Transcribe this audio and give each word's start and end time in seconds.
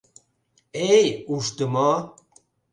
Эй, 0.95 1.07
ушдымо! 1.33 1.91